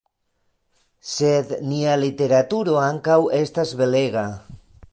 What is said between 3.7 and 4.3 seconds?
belega!